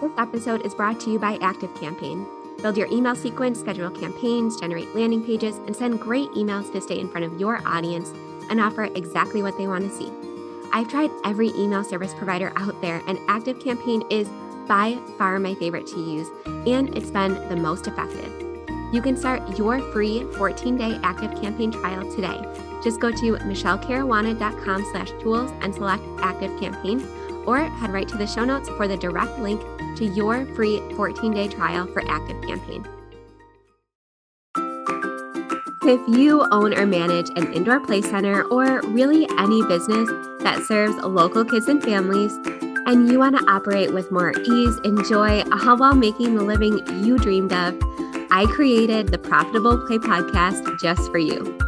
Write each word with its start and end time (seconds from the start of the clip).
This 0.00 0.10
episode 0.18 0.66
is 0.66 0.74
brought 0.74 0.98
to 1.00 1.10
you 1.10 1.18
by 1.20 1.38
ActiveCampaign. 1.38 2.26
Build 2.60 2.76
your 2.76 2.88
email 2.88 3.14
sequence, 3.14 3.60
schedule 3.60 3.90
campaigns, 3.90 4.58
generate 4.60 4.94
landing 4.94 5.24
pages, 5.24 5.58
and 5.58 5.74
send 5.74 6.00
great 6.00 6.28
emails 6.32 6.70
to 6.72 6.80
stay 6.80 6.98
in 6.98 7.08
front 7.08 7.24
of 7.24 7.38
your 7.40 7.60
audience 7.64 8.12
and 8.50 8.60
offer 8.60 8.84
exactly 8.84 9.40
what 9.40 9.56
they 9.56 9.68
want 9.68 9.88
to 9.88 9.96
see. 9.96 10.10
I've 10.72 10.88
tried 10.88 11.10
every 11.24 11.50
email 11.50 11.84
service 11.84 12.12
provider 12.14 12.52
out 12.56 12.80
there, 12.82 13.02
and 13.06 13.18
ActiveCampaign 13.28 14.10
is 14.10 14.28
by 14.66 14.98
far 15.16 15.38
my 15.38 15.54
favorite 15.54 15.86
to 15.88 16.00
use, 16.00 16.28
and 16.44 16.94
it's 16.96 17.10
been 17.10 17.34
the 17.48 17.56
most 17.56 17.86
effective. 17.86 18.32
You 18.92 19.00
can 19.00 19.16
start 19.16 19.58
your 19.58 19.80
free 19.92 20.20
14-day 20.20 20.98
ActiveCampaign 21.02 21.72
trial 21.72 22.10
today. 22.14 22.40
Just 22.82 23.00
go 23.00 23.10
to 23.10 23.36
michelecaruana.com 23.36 24.84
slash 24.90 25.10
tools 25.20 25.52
and 25.60 25.74
select 25.74 26.02
ActiveCampaign, 26.18 27.23
or 27.46 27.58
head 27.58 27.90
right 27.90 28.08
to 28.08 28.16
the 28.16 28.26
show 28.26 28.44
notes 28.44 28.68
for 28.70 28.88
the 28.88 28.96
direct 28.96 29.38
link 29.38 29.60
to 29.96 30.04
your 30.04 30.46
free 30.54 30.78
14-day 30.92 31.48
trial 31.48 31.86
for 31.86 32.02
Active 32.08 32.40
Campaign. 32.42 32.86
If 35.86 36.00
you 36.08 36.46
own 36.50 36.72
or 36.72 36.86
manage 36.86 37.28
an 37.36 37.52
indoor 37.52 37.78
play 37.78 38.00
center 38.00 38.42
or 38.44 38.80
really 38.88 39.28
any 39.38 39.62
business 39.66 40.08
that 40.40 40.64
serves 40.66 40.96
local 40.96 41.44
kids 41.44 41.68
and 41.68 41.82
families, 41.82 42.32
and 42.86 43.10
you 43.10 43.18
want 43.18 43.36
to 43.36 43.44
operate 43.50 43.92
with 43.92 44.10
more 44.10 44.32
ease 44.32 44.76
and 44.84 45.04
joy 45.04 45.42
all 45.52 45.76
while 45.76 45.94
making 45.94 46.36
the 46.36 46.42
living 46.42 46.86
you 47.04 47.18
dreamed 47.18 47.52
of, 47.52 47.74
I 48.30 48.46
created 48.46 49.08
the 49.08 49.18
Profitable 49.18 49.78
Play 49.86 49.98
podcast 49.98 50.80
just 50.80 51.10
for 51.10 51.18
you. 51.18 51.58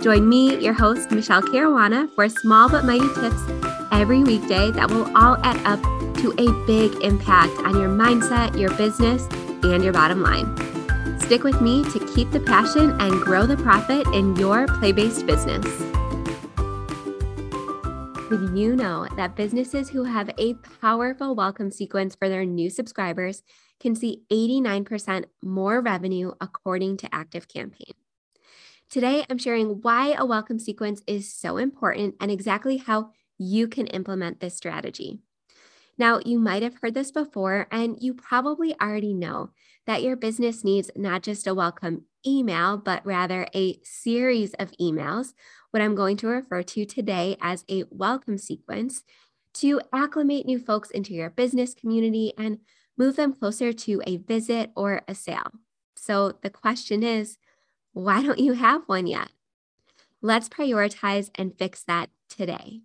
Join 0.00 0.28
me, 0.28 0.56
your 0.58 0.72
host, 0.72 1.10
Michele 1.10 1.42
Caruana, 1.42 2.08
for 2.14 2.28
small 2.28 2.70
but 2.70 2.84
mighty 2.84 3.08
tips 3.14 3.75
every 3.92 4.22
weekday 4.22 4.70
that 4.70 4.90
will 4.90 5.06
all 5.16 5.36
add 5.42 5.56
up 5.66 5.82
to 6.16 6.32
a 6.38 6.66
big 6.66 7.02
impact 7.02 7.52
on 7.58 7.78
your 7.78 7.88
mindset, 7.88 8.58
your 8.58 8.70
business, 8.76 9.26
and 9.62 9.82
your 9.84 9.92
bottom 9.92 10.22
line. 10.22 10.56
Stick 11.20 11.42
with 11.42 11.60
me 11.60 11.84
to 11.90 11.98
keep 12.14 12.30
the 12.30 12.40
passion 12.40 12.98
and 13.00 13.12
grow 13.22 13.46
the 13.46 13.56
profit 13.56 14.06
in 14.08 14.36
your 14.36 14.66
play 14.66 14.92
based 14.92 15.26
business. 15.26 15.64
Did 18.28 18.58
you 18.58 18.74
know 18.74 19.06
that 19.16 19.36
businesses 19.36 19.88
who 19.88 20.04
have 20.04 20.30
a 20.36 20.54
powerful 20.80 21.36
welcome 21.36 21.70
sequence 21.70 22.16
for 22.16 22.28
their 22.28 22.44
new 22.44 22.70
subscribers 22.70 23.42
can 23.78 23.94
see 23.94 24.22
89% 24.32 25.26
more 25.42 25.80
revenue 25.80 26.32
according 26.40 26.96
to 26.98 27.08
ActiveCampaign? 27.10 27.92
Today, 28.90 29.24
I'm 29.28 29.38
sharing 29.38 29.80
why 29.80 30.14
a 30.16 30.24
welcome 30.24 30.58
sequence 30.58 31.02
is 31.06 31.32
so 31.32 31.56
important 31.56 32.14
and 32.20 32.30
exactly 32.30 32.78
how 32.78 33.10
you 33.38 33.68
can 33.68 33.86
implement 33.88 34.40
this 34.40 34.56
strategy. 34.56 35.20
Now, 35.98 36.20
you 36.24 36.38
might 36.38 36.62
have 36.62 36.76
heard 36.82 36.94
this 36.94 37.10
before, 37.10 37.68
and 37.70 37.96
you 38.00 38.12
probably 38.12 38.78
already 38.80 39.14
know 39.14 39.50
that 39.86 40.02
your 40.02 40.16
business 40.16 40.62
needs 40.62 40.90
not 40.94 41.22
just 41.22 41.46
a 41.46 41.54
welcome 41.54 42.04
email, 42.26 42.76
but 42.76 43.06
rather 43.06 43.46
a 43.54 43.78
series 43.82 44.52
of 44.54 44.72
emails, 44.80 45.32
what 45.70 45.82
I'm 45.82 45.94
going 45.94 46.16
to 46.18 46.26
refer 46.26 46.62
to 46.62 46.84
today 46.84 47.36
as 47.40 47.64
a 47.70 47.84
welcome 47.90 48.36
sequence, 48.36 49.04
to 49.54 49.80
acclimate 49.92 50.44
new 50.44 50.58
folks 50.58 50.90
into 50.90 51.14
your 51.14 51.30
business 51.30 51.72
community 51.72 52.34
and 52.36 52.58
move 52.98 53.16
them 53.16 53.32
closer 53.32 53.72
to 53.72 54.02
a 54.06 54.18
visit 54.18 54.70
or 54.76 55.02
a 55.08 55.14
sale. 55.14 55.50
So 55.94 56.32
the 56.42 56.50
question 56.50 57.02
is, 57.02 57.38
why 57.92 58.22
don't 58.22 58.38
you 58.38 58.52
have 58.52 58.82
one 58.86 59.06
yet? 59.06 59.30
Let's 60.20 60.48
prioritize 60.48 61.30
and 61.36 61.56
fix 61.56 61.82
that 61.84 62.10
today. 62.28 62.80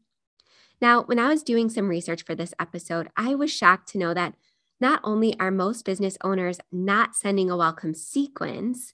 Now, 0.82 1.04
when 1.04 1.20
I 1.20 1.28
was 1.28 1.44
doing 1.44 1.70
some 1.70 1.88
research 1.88 2.24
for 2.24 2.34
this 2.34 2.56
episode, 2.60 3.10
I 3.16 3.36
was 3.36 3.54
shocked 3.54 3.90
to 3.90 4.00
know 4.00 4.16
that 4.16 4.34
not 4.80 5.00
only 5.04 5.40
are 5.40 5.52
most 5.52 5.86
business 5.86 6.18
owners 6.24 6.60
not 6.72 7.16
sending 7.16 7.52
a 7.52 7.58
welcome 7.58 7.94
sequence, 7.94 8.94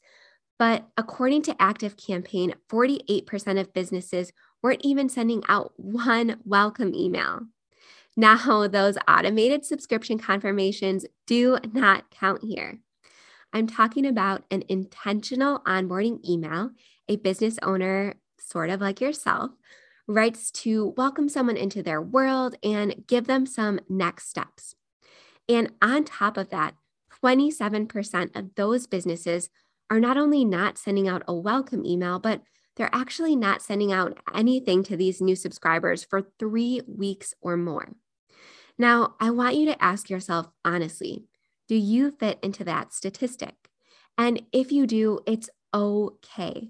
but 0.60 0.90
according 0.98 1.44
to 1.44 1.56
Active 1.62 1.96
Campaign, 1.96 2.56
48% 2.70 3.60
of 3.60 3.74
businesses 3.74 4.34
weren't 4.62 4.82
even 4.84 5.08
sending 5.08 5.44
out 5.48 5.72
one 5.78 6.42
welcome 6.44 6.94
email. 6.94 7.44
Now, 8.18 8.68
those 8.68 8.98
automated 9.08 9.64
subscription 9.64 10.20
confirmations 10.20 11.06
do 11.26 11.58
not 11.72 12.12
count 12.12 12.44
here. 12.44 12.80
I'm 13.54 13.68
talking 13.68 14.06
about 14.06 14.44
an 14.52 14.64
intentional 14.68 15.60
onboarding 15.60 16.20
email 16.28 16.72
a 17.10 17.16
business 17.16 17.58
owner, 17.64 18.16
sort 18.38 18.70
of 18.70 18.82
like 18.82 19.00
yourself, 19.00 19.52
writes 20.08 20.52
to 20.52 20.94
welcome 20.98 21.28
someone 21.28 21.58
into 21.58 21.84
their 21.84 22.02
world 22.02 22.56
and 22.64 23.04
give 23.08 23.28
them 23.28 23.46
some 23.46 23.80
next 23.90 24.30
steps. 24.30 24.76
And 25.50 25.72
on 25.82 26.06
top 26.06 26.38
of 26.38 26.50
that, 26.50 26.76
27% 27.24 28.36
of 28.36 28.56
those 28.56 28.88
businesses 28.88 29.50
are 29.90 30.00
not 30.00 30.18
only 30.18 30.46
not 30.46 30.78
sending 30.78 31.08
out 31.08 31.24
a 31.28 31.34
welcome 31.34 31.86
email, 31.86 32.20
but 32.20 32.42
they're 32.76 32.94
actually 32.94 33.36
not 33.36 33.62
sending 33.62 33.92
out 33.92 34.18
anything 34.34 34.84
to 34.84 34.96
these 34.96 35.22
new 35.22 35.36
subscribers 35.36 36.04
for 36.04 36.22
three 36.40 36.82
weeks 36.88 37.34
or 37.42 37.58
more. 37.58 37.94
Now, 38.78 39.16
I 39.20 39.32
want 39.32 39.56
you 39.56 39.66
to 39.66 39.84
ask 39.84 40.10
yourself 40.10 40.48
honestly 40.64 41.26
do 41.68 41.76
you 41.76 42.12
fit 42.12 42.40
into 42.42 42.64
that 42.64 42.94
statistic? 42.94 43.54
And 44.18 44.44
if 44.54 44.72
you 44.72 44.88
do, 44.88 45.20
it's 45.26 45.50
okay. 45.74 46.70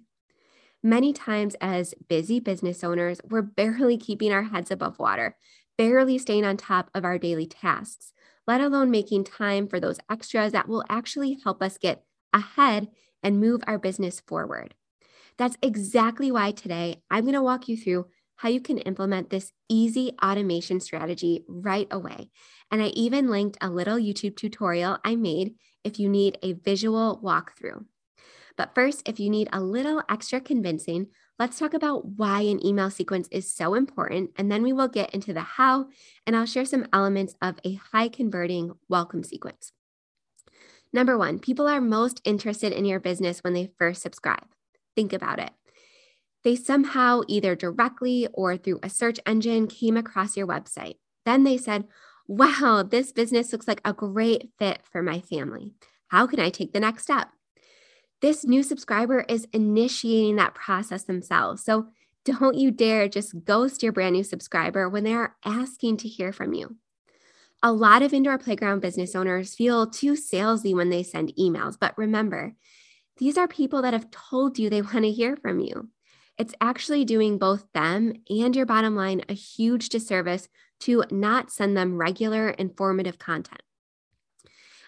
Many 0.88 1.12
times, 1.12 1.54
as 1.60 1.94
busy 2.08 2.40
business 2.40 2.82
owners, 2.82 3.20
we're 3.30 3.42
barely 3.42 3.98
keeping 3.98 4.32
our 4.32 4.44
heads 4.44 4.72
above 4.72 5.00
water, 5.00 5.36
barely 5.78 6.18
staying 6.18 6.46
on 6.46 6.56
top 6.56 6.90
of 6.96 7.04
our 7.04 7.18
daily 7.18 7.46
tasks, 7.46 8.14
let 8.48 8.62
alone 8.62 8.90
making 8.90 9.26
time 9.26 9.68
for 9.68 9.82
those 9.82 10.00
extras 10.10 10.54
that 10.54 10.70
will 10.70 10.86
actually 10.88 11.40
help 11.44 11.62
us 11.62 11.78
get 11.78 12.06
ahead 12.32 12.88
and 13.22 13.42
move 13.42 13.60
our 13.68 13.78
business 13.78 14.22
forward. 14.22 14.76
That's 15.38 15.58
exactly 15.62 16.32
why 16.32 16.52
today 16.52 17.02
I'm 17.12 17.26
going 17.26 17.34
to 17.34 17.42
walk 17.42 17.68
you 17.68 17.76
through 17.76 18.06
how 18.38 18.48
you 18.48 18.62
can 18.62 18.78
implement 18.78 19.30
this 19.30 19.52
easy 19.68 20.14
automation 20.24 20.80
strategy 20.80 21.44
right 21.50 21.90
away. 21.92 22.32
And 22.72 22.82
I 22.82 22.88
even 22.88 23.30
linked 23.30 23.58
a 23.60 23.70
little 23.70 23.98
YouTube 23.98 24.38
tutorial 24.38 25.00
I 25.04 25.18
made 25.18 25.56
if 25.84 26.00
you 26.00 26.08
need 26.08 26.38
a 26.42 26.54
visual 26.54 27.20
walkthrough. 27.22 27.84
But 28.58 28.74
first, 28.74 29.08
if 29.08 29.20
you 29.20 29.30
need 29.30 29.48
a 29.54 29.62
little 29.62 30.02
extra 30.10 30.42
convincing, 30.42 31.08
let's 31.38 31.60
talk 31.60 31.76
about 31.76 32.06
why 32.18 32.42
an 32.42 32.66
email 32.66 32.90
sequence 32.90 33.28
is 33.32 33.52
so 33.52 33.76
important. 33.76 34.32
And 34.36 34.52
then 34.52 34.64
we 34.64 34.74
will 34.74 34.88
get 34.88 35.14
into 35.14 35.32
the 35.32 35.42
how, 35.42 35.88
and 36.26 36.36
I'll 36.36 36.48
share 36.48 36.66
some 36.66 36.88
elements 36.92 37.36
of 37.42 37.60
a 37.64 37.76
high 37.76 38.10
converting 38.10 38.74
welcome 38.90 39.24
sequence. 39.24 39.72
Number 40.92 41.18
one, 41.18 41.38
people 41.38 41.68
are 41.68 41.82
most 41.82 42.22
interested 42.26 42.74
in 42.74 42.86
your 42.86 43.00
business 43.00 43.44
when 43.44 43.54
they 43.54 43.72
first 43.78 44.02
subscribe. 44.02 44.48
Think 44.96 45.14
about 45.14 45.40
it. 45.40 45.52
They 46.44 46.56
somehow, 46.56 47.22
either 47.28 47.56
directly 47.56 48.28
or 48.34 48.58
through 48.58 48.80
a 48.82 48.90
search 48.90 49.20
engine, 49.26 49.68
came 49.68 49.98
across 49.98 50.36
your 50.36 50.48
website. 50.48 50.96
Then 51.26 51.44
they 51.44 51.58
said, 51.58 51.86
Wow, 52.28 52.84
this 52.90 53.12
business 53.12 53.52
looks 53.52 53.68
like 53.68 53.82
a 53.86 53.94
great 53.94 54.50
fit 54.58 54.80
for 54.84 55.02
my 55.02 55.22
family. 55.22 55.74
How 56.10 56.26
can 56.26 56.40
I 56.40 56.50
take 56.50 56.74
the 56.74 56.80
next 56.80 57.04
step? 57.04 57.30
This 58.22 58.46
new 58.46 58.64
subscriber 58.64 59.26
is 59.28 59.48
initiating 59.54 60.38
that 60.38 60.56
process 60.56 61.04
themselves. 61.04 61.64
So 61.64 61.88
don't 62.26 62.58
you 62.58 62.72
dare 62.72 63.08
just 63.08 63.46
ghost 63.46 63.84
your 63.84 63.92
brand 63.92 64.14
new 64.14 64.24
subscriber 64.24 64.90
when 64.90 65.04
they 65.04 65.14
are 65.14 65.36
asking 65.46 65.98
to 65.98 66.08
hear 66.08 66.34
from 66.34 66.54
you. 66.54 66.76
A 67.64 67.72
lot 67.72 68.02
of 68.02 68.14
indoor 68.14 68.38
playground 68.38 68.82
business 68.82 69.16
owners 69.16 69.56
feel 69.56 69.88
too 69.88 70.14
salesy 70.14 70.76
when 70.76 70.90
they 70.90 71.04
send 71.04 71.34
emails, 71.40 71.76
but 71.80 71.98
remember, 71.98 72.54
these 73.18 73.38
are 73.38 73.48
people 73.48 73.82
that 73.82 73.94
have 73.94 74.12
told 74.12 74.60
you 74.60 74.70
they 74.70 74.82
want 74.84 75.04
to 75.04 75.12
hear 75.12 75.36
from 75.38 75.60
you. 75.60 75.90
It's 76.38 76.54
actually 76.62 77.04
doing 77.04 77.40
both 77.40 77.66
them 77.74 78.14
and 78.30 78.56
your 78.56 78.68
bottom 78.68 78.96
line 78.96 79.24
a 79.28 79.34
huge 79.34 79.90
disservice 79.90 80.48
to 80.82 81.04
not 81.10 81.50
send 81.50 81.76
them 81.76 81.98
regular 81.98 82.50
informative 82.50 83.18
content. 83.18 83.62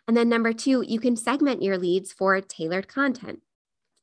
And 0.10 0.18
then 0.18 0.28
number 0.28 0.54
two, 0.54 0.82
you 0.88 1.00
can 1.00 1.16
segment 1.16 1.62
your 1.62 1.78
leads 1.78 2.12
for 2.12 2.42
tailored 2.42 2.88
content. 2.88 3.42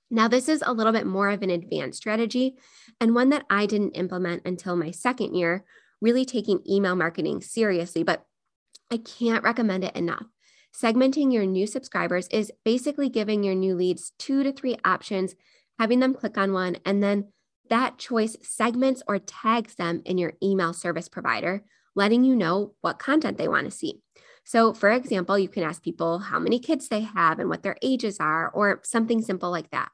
Now, 0.08 0.28
this 0.28 0.48
is 0.48 0.62
a 0.64 0.72
little 0.72 0.92
bit 0.92 1.04
more 1.04 1.30
of 1.30 1.42
an 1.42 1.50
advanced 1.50 1.98
strategy 1.98 2.54
and 3.00 3.12
one 3.12 3.30
that 3.30 3.44
I 3.50 3.66
didn't 3.66 3.96
implement 3.96 4.46
until 4.46 4.76
my 4.76 4.92
second 4.92 5.34
year, 5.34 5.64
really 6.00 6.24
taking 6.24 6.62
email 6.64 6.94
marketing 6.94 7.40
seriously, 7.40 8.04
but 8.04 8.24
I 8.88 8.98
can't 8.98 9.42
recommend 9.42 9.82
it 9.82 9.96
enough. 9.96 10.26
Segmenting 10.72 11.32
your 11.32 11.44
new 11.44 11.66
subscribers 11.66 12.28
is 12.28 12.52
basically 12.64 13.08
giving 13.08 13.42
your 13.42 13.56
new 13.56 13.74
leads 13.74 14.12
two 14.16 14.44
to 14.44 14.52
three 14.52 14.76
options, 14.84 15.34
having 15.80 15.98
them 15.98 16.14
click 16.14 16.38
on 16.38 16.52
one, 16.52 16.76
and 16.84 17.02
then 17.02 17.32
that 17.68 17.98
choice 17.98 18.36
segments 18.42 19.02
or 19.08 19.18
tags 19.18 19.74
them 19.74 20.02
in 20.04 20.18
your 20.18 20.34
email 20.40 20.72
service 20.72 21.08
provider, 21.08 21.64
letting 21.96 22.22
you 22.22 22.36
know 22.36 22.74
what 22.80 23.00
content 23.00 23.38
they 23.38 23.48
want 23.48 23.64
to 23.64 23.76
see. 23.76 24.02
So, 24.46 24.72
for 24.72 24.90
example, 24.90 25.38
you 25.38 25.48
can 25.50 25.64
ask 25.64 25.82
people 25.82 26.20
how 26.20 26.38
many 26.38 26.58
kids 26.60 26.88
they 26.88 27.02
have 27.02 27.38
and 27.38 27.50
what 27.50 27.64
their 27.64 27.76
ages 27.82 28.18
are, 28.20 28.48
or 28.50 28.80
something 28.84 29.20
simple 29.20 29.50
like 29.50 29.70
that. 29.72 29.90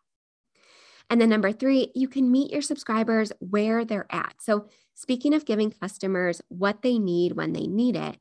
And 1.10 1.20
then 1.20 1.28
number 1.28 1.52
three, 1.52 1.90
you 1.94 2.08
can 2.08 2.30
meet 2.30 2.52
your 2.52 2.62
subscribers 2.62 3.32
where 3.40 3.84
they're 3.84 4.06
at. 4.10 4.36
So, 4.40 4.68
speaking 4.94 5.34
of 5.34 5.44
giving 5.46 5.70
customers 5.70 6.40
what 6.48 6.82
they 6.82 6.98
need 6.98 7.32
when 7.36 7.52
they 7.52 7.66
need 7.66 7.96
it, 7.96 8.18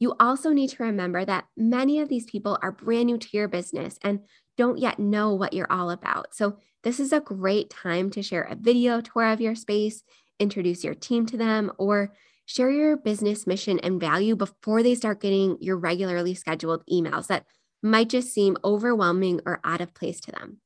You 0.00 0.14
also 0.20 0.52
need 0.52 0.70
to 0.70 0.84
remember 0.84 1.24
that 1.24 1.46
many 1.56 2.00
of 2.00 2.10
these 2.10 2.26
people 2.26 2.58
are 2.62 2.72
brand 2.72 3.06
new 3.06 3.18
to 3.18 3.28
your 3.32 3.48
business 3.48 3.98
and 4.02 4.20
don't 4.56 4.78
yet 4.78 4.98
know 4.98 5.34
what 5.34 5.54
you're 5.54 5.72
all 5.72 5.90
about. 5.90 6.34
So, 6.34 6.58
this 6.84 7.00
is 7.00 7.12
a 7.12 7.20
great 7.20 7.70
time 7.70 8.10
to 8.10 8.22
share 8.22 8.44
a 8.44 8.56
video 8.56 9.00
tour 9.00 9.32
of 9.32 9.40
your 9.40 9.54
space, 9.54 10.04
introduce 10.38 10.84
your 10.84 10.94
team 10.94 11.26
to 11.26 11.38
them, 11.38 11.72
or 11.78 12.12
share 12.46 12.70
your 12.70 12.96
business 12.96 13.46
mission 13.46 13.78
and 13.80 14.00
value 14.00 14.36
before 14.36 14.82
they 14.82 14.94
start 14.94 15.20
getting 15.20 15.56
your 15.60 15.76
regularly 15.76 16.34
scheduled 16.34 16.84
emails 16.86 17.26
that 17.28 17.46
might 17.82 18.08
just 18.08 18.32
seem 18.32 18.56
overwhelming 18.64 19.40
or 19.46 19.60
out 19.64 19.80
of 19.80 19.94
place 19.94 20.20
to 20.20 20.32
them. 20.32 20.60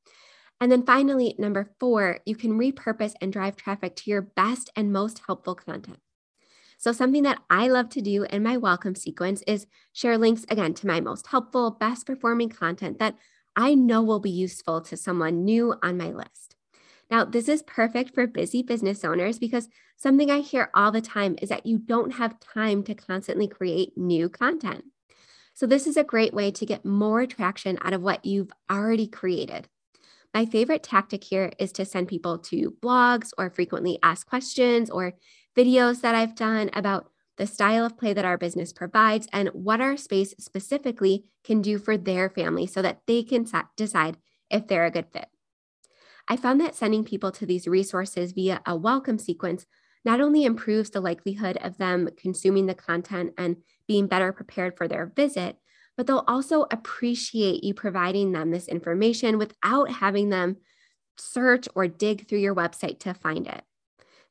And 0.61 0.71
then 0.71 0.85
finally, 0.85 1.35
number 1.37 1.69
four, 1.79 2.19
you 2.25 2.35
can 2.35 2.59
repurpose 2.59 3.13
and 3.21 3.31
drive 3.31 3.55
traffic 3.55 3.95
to 3.97 4.09
your 4.09 4.21
best 4.21 4.69
and 4.75 4.91
most 4.91 5.21
helpful 5.25 5.55
content. 5.55 5.99
So, 6.77 6.91
something 6.91 7.23
that 7.23 7.39
I 7.49 7.67
love 7.67 7.89
to 7.89 8.01
do 8.01 8.23
in 8.23 8.43
my 8.43 8.57
welcome 8.57 8.95
sequence 8.95 9.41
is 9.47 9.67
share 9.91 10.17
links 10.17 10.45
again 10.49 10.73
to 10.75 10.87
my 10.87 11.01
most 11.01 11.27
helpful, 11.27 11.71
best 11.71 12.05
performing 12.05 12.49
content 12.49 12.99
that 12.99 13.15
I 13.55 13.73
know 13.75 14.01
will 14.01 14.21
be 14.21 14.29
useful 14.29 14.79
to 14.81 14.95
someone 14.95 15.43
new 15.43 15.75
on 15.83 15.97
my 15.97 16.11
list. 16.11 16.55
Now, 17.09 17.25
this 17.25 17.49
is 17.49 17.63
perfect 17.63 18.13
for 18.13 18.27
busy 18.27 18.61
business 18.61 19.03
owners 19.03 19.39
because 19.39 19.67
something 19.97 20.29
I 20.29 20.39
hear 20.39 20.69
all 20.73 20.91
the 20.91 21.01
time 21.01 21.35
is 21.41 21.49
that 21.49 21.65
you 21.65 21.79
don't 21.79 22.13
have 22.13 22.39
time 22.39 22.83
to 22.83 22.93
constantly 22.93 23.47
create 23.47 23.97
new 23.97 24.29
content. 24.29 24.85
So, 25.53 25.65
this 25.65 25.87
is 25.87 25.97
a 25.97 26.03
great 26.03 26.33
way 26.33 26.51
to 26.51 26.65
get 26.65 26.85
more 26.85 27.25
traction 27.25 27.77
out 27.81 27.93
of 27.93 28.01
what 28.01 28.25
you've 28.25 28.51
already 28.71 29.07
created. 29.07 29.67
My 30.33 30.45
favorite 30.45 30.83
tactic 30.83 31.23
here 31.23 31.51
is 31.57 31.71
to 31.73 31.85
send 31.85 32.07
people 32.07 32.37
to 32.37 32.75
blogs 32.83 33.31
or 33.37 33.49
frequently 33.49 33.97
asked 34.03 34.27
questions 34.27 34.89
or 34.89 35.13
videos 35.57 36.01
that 36.01 36.13
I've 36.13 36.35
done 36.35 36.69
about 36.73 37.09
the 37.37 37.47
style 37.47 37.85
of 37.85 37.97
play 37.97 38.13
that 38.13 38.25
our 38.25 38.37
business 38.37 38.71
provides 38.71 39.27
and 39.33 39.49
what 39.49 39.81
our 39.81 39.97
space 39.97 40.35
specifically 40.37 41.23
can 41.43 41.61
do 41.61 41.79
for 41.79 41.97
their 41.97 42.29
family 42.29 42.67
so 42.67 42.81
that 42.81 43.01
they 43.07 43.23
can 43.23 43.45
decide 43.75 44.17
if 44.51 44.67
they're 44.67 44.85
a 44.85 44.91
good 44.91 45.07
fit. 45.11 45.27
I 46.29 46.37
found 46.37 46.61
that 46.61 46.75
sending 46.75 47.03
people 47.03 47.31
to 47.33 47.45
these 47.45 47.67
resources 47.67 48.33
via 48.33 48.61
a 48.65 48.77
welcome 48.77 49.17
sequence 49.17 49.65
not 50.05 50.21
only 50.21 50.45
improves 50.45 50.91
the 50.91 51.01
likelihood 51.01 51.57
of 51.57 51.77
them 51.77 52.07
consuming 52.17 52.67
the 52.67 52.75
content 52.75 53.33
and 53.37 53.57
being 53.87 54.07
better 54.07 54.31
prepared 54.31 54.77
for 54.77 54.87
their 54.87 55.11
visit, 55.15 55.57
but 55.97 56.07
they'll 56.07 56.23
also 56.27 56.65
appreciate 56.71 57.63
you 57.63 57.73
providing 57.73 58.31
them 58.31 58.51
this 58.51 58.67
information 58.67 59.37
without 59.37 59.91
having 59.91 60.29
them 60.29 60.57
search 61.17 61.67
or 61.75 61.87
dig 61.87 62.27
through 62.27 62.37
your 62.37 62.55
website 62.55 62.99
to 62.99 63.13
find 63.13 63.47
it. 63.47 63.63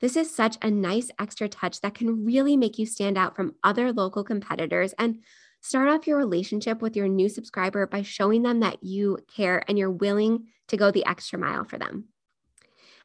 This 0.01 0.17
is 0.17 0.35
such 0.35 0.57
a 0.63 0.71
nice 0.71 1.11
extra 1.19 1.49
touch 1.49 1.81
that 1.81 1.95
can 1.95 2.25
really 2.25 2.57
make 2.57 2.79
you 2.79 2.87
stand 2.87 3.19
out 3.19 3.35
from 3.35 3.57
other 3.65 3.93
local 3.93 4.23
competitors 4.23 4.95
and 4.99 5.23
start 5.61 5.89
off 5.89 6.07
your 6.07 6.19
relationship 6.19 6.81
with 6.81 6.97
your 6.97 7.09
new 7.09 7.29
subscriber 7.29 7.87
by 7.87 8.03
showing 8.03 8.43
them 8.43 8.61
that 8.61 8.83
you 8.83 9.19
care 9.35 9.63
and 9.69 9.79
you're 9.79 9.91
willing 9.91 10.47
to 10.69 10.77
go 10.77 10.91
the 10.91 11.07
extra 11.07 11.39
mile 11.39 11.65
for 11.65 11.79
them. 11.79 12.05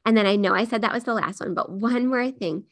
And 0.05 0.17
then 0.17 0.25
I 0.25 0.35
know 0.35 0.53
I 0.53 0.65
said 0.65 0.81
that 0.81 0.93
was 0.93 1.05
the 1.05 1.13
last 1.13 1.39
one, 1.39 1.53
but 1.53 1.71
one 1.71 2.07
more 2.07 2.29
thing. 2.31 2.65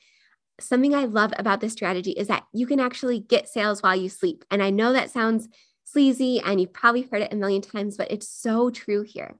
Something 0.60 0.94
I 0.94 1.06
love 1.06 1.34
about 1.38 1.62
this 1.62 1.74
strategy 1.74 2.12
is 2.12 2.28
that 2.28 2.44
you 2.54 2.68
can 2.68 2.80
actually 2.80 3.20
get 3.20 3.50
sales 3.50 3.82
while 3.82 3.96
you 3.96 4.10
sleep. 4.10 4.44
And 4.52 4.62
I 4.62 4.70
know 4.70 4.94
that 4.94 5.10
sounds 5.10 5.48
sleazy 5.86 6.40
and 6.40 6.60
you've 6.60 6.74
probably 6.74 7.04
heard 7.04 7.22
it 7.22 7.34
a 7.34 7.38
million 7.38 7.62
times, 7.62 7.98
but 7.98 8.12
it's 8.12 8.28
so 8.28 8.70
true 8.70 9.02
here. 9.02 9.36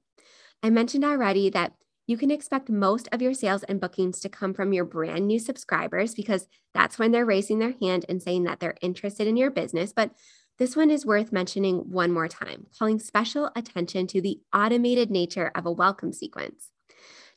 I 0.64 0.70
mentioned 0.70 1.04
already 1.04 1.50
that 1.52 1.74
you 2.08 2.18
can 2.18 2.32
expect 2.32 2.70
most 2.70 3.08
of 3.12 3.22
your 3.22 3.34
sales 3.34 3.64
and 3.64 3.80
bookings 3.80 4.20
to 4.20 4.30
come 4.30 4.54
from 4.54 4.74
your 4.74 4.86
brand 4.86 5.28
new 5.28 5.40
subscribers 5.40 6.14
because 6.14 6.48
that's 6.74 7.00
when 7.00 7.12
they're 7.12 7.26
raising 7.26 7.60
their 7.60 7.76
hand 7.82 8.06
and 8.10 8.22
saying 8.22 8.44
that 8.44 8.60
they're 8.60 8.76
interested 8.82 9.28
in 9.28 9.38
your 9.38 9.52
business. 9.52 9.94
But 9.94 10.12
this 10.58 10.76
one 10.76 10.92
is 10.92 11.06
worth 11.06 11.32
mentioning 11.32 11.78
one 11.90 12.12
more 12.12 12.28
time, 12.28 12.68
calling 12.78 13.00
special 13.00 13.50
attention 13.56 14.08
to 14.08 14.22
the 14.22 14.40
automated 14.54 15.10
nature 15.10 15.52
of 15.56 15.66
a 15.66 15.72
welcome 15.72 16.14
sequence. 16.14 16.70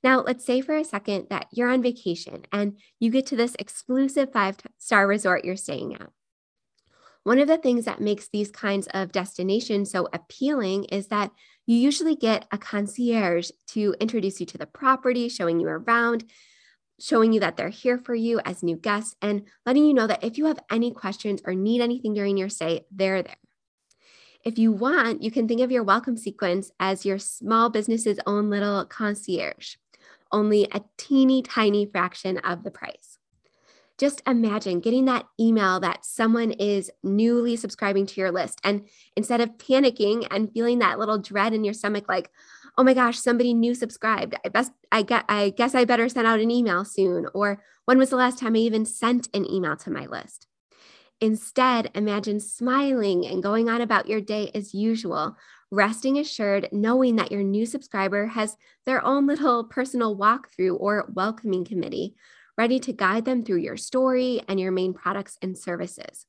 Now, 0.02 0.20
let's 0.20 0.44
say 0.44 0.60
for 0.60 0.76
a 0.76 0.84
second 0.84 1.28
that 1.30 1.46
you're 1.50 1.70
on 1.70 1.82
vacation 1.82 2.44
and 2.52 2.78
you 3.00 3.10
get 3.10 3.24
to 3.26 3.36
this 3.36 3.56
exclusive 3.58 4.32
five 4.32 4.56
star 4.76 5.06
resort 5.06 5.44
you're 5.44 5.56
staying 5.56 5.94
at. 5.94 6.10
One 7.22 7.38
of 7.38 7.48
the 7.48 7.56
things 7.56 7.86
that 7.86 8.02
makes 8.02 8.28
these 8.28 8.50
kinds 8.50 8.86
of 8.92 9.12
destinations 9.12 9.90
so 9.90 10.06
appealing 10.12 10.84
is 10.84 11.06
that 11.06 11.30
you 11.66 11.76
usually 11.76 12.14
get 12.14 12.46
a 12.50 12.58
concierge 12.58 13.50
to 13.68 13.94
introduce 14.00 14.40
you 14.40 14.46
to 14.46 14.58
the 14.58 14.66
property, 14.66 15.28
showing 15.28 15.60
you 15.60 15.68
around, 15.68 16.24
showing 17.00 17.32
you 17.32 17.40
that 17.40 17.56
they're 17.56 17.68
here 17.70 17.98
for 17.98 18.14
you 18.14 18.40
as 18.44 18.62
new 18.62 18.76
guests, 18.76 19.16
and 19.22 19.44
letting 19.64 19.84
you 19.84 19.94
know 19.94 20.06
that 20.06 20.22
if 20.22 20.38
you 20.38 20.46
have 20.46 20.58
any 20.70 20.90
questions 20.90 21.40
or 21.44 21.54
need 21.54 21.80
anything 21.80 22.14
during 22.14 22.36
your 22.36 22.48
stay, 22.48 22.84
they're 22.90 23.22
there. 23.22 23.36
If 24.44 24.58
you 24.58 24.72
want, 24.72 25.22
you 25.22 25.30
can 25.30 25.48
think 25.48 25.62
of 25.62 25.72
your 25.72 25.82
welcome 25.82 26.18
sequence 26.18 26.70
as 26.78 27.06
your 27.06 27.18
small 27.18 27.70
business's 27.70 28.20
own 28.26 28.50
little 28.50 28.84
concierge, 28.84 29.76
only 30.30 30.68
a 30.70 30.82
teeny 30.98 31.40
tiny 31.40 31.86
fraction 31.86 32.38
of 32.38 32.62
the 32.62 32.70
price 32.70 33.18
just 33.98 34.22
imagine 34.26 34.80
getting 34.80 35.04
that 35.04 35.26
email 35.38 35.78
that 35.80 36.04
someone 36.04 36.50
is 36.52 36.90
newly 37.02 37.56
subscribing 37.56 38.06
to 38.06 38.20
your 38.20 38.32
list. 38.32 38.60
And 38.64 38.88
instead 39.16 39.40
of 39.40 39.56
panicking 39.56 40.26
and 40.30 40.52
feeling 40.52 40.80
that 40.80 40.98
little 40.98 41.18
dread 41.18 41.52
in 41.52 41.64
your 41.64 41.74
stomach, 41.74 42.08
like, 42.08 42.30
oh 42.76 42.82
my 42.82 42.94
gosh, 42.94 43.18
somebody 43.18 43.54
new 43.54 43.74
subscribed. 43.74 44.34
I 44.44 44.48
best 44.48 44.72
I 44.90 45.02
get 45.02 45.24
I 45.28 45.50
guess 45.50 45.74
I 45.74 45.84
better 45.84 46.08
send 46.08 46.26
out 46.26 46.40
an 46.40 46.50
email 46.50 46.84
soon. 46.84 47.26
Or 47.34 47.62
when 47.84 47.98
was 47.98 48.10
the 48.10 48.16
last 48.16 48.38
time 48.38 48.54
I 48.54 48.58
even 48.58 48.84
sent 48.84 49.28
an 49.32 49.48
email 49.48 49.76
to 49.76 49.90
my 49.90 50.06
list? 50.06 50.48
Instead, 51.20 51.90
imagine 51.94 52.40
smiling 52.40 53.24
and 53.24 53.42
going 53.42 53.68
on 53.68 53.80
about 53.80 54.08
your 54.08 54.20
day 54.20 54.50
as 54.54 54.74
usual, 54.74 55.36
resting 55.70 56.18
assured, 56.18 56.68
knowing 56.72 57.16
that 57.16 57.30
your 57.30 57.42
new 57.42 57.64
subscriber 57.64 58.26
has 58.26 58.56
their 58.84 59.02
own 59.04 59.26
little 59.26 59.64
personal 59.64 60.16
walkthrough 60.16 60.76
or 60.78 61.08
welcoming 61.14 61.64
committee 61.64 62.16
ready 62.56 62.78
to 62.80 62.92
guide 62.92 63.24
them 63.24 63.42
through 63.42 63.58
your 63.58 63.76
story 63.76 64.42
and 64.48 64.60
your 64.60 64.72
main 64.72 64.94
products 64.94 65.38
and 65.42 65.56
services. 65.56 66.26